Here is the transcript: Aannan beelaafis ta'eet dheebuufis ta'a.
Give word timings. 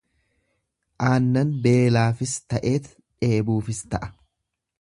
Aannan 1.09 1.51
beelaafis 1.67 2.35
ta'eet 2.53 2.91
dheebuufis 2.95 3.87
ta'a. 3.93 4.15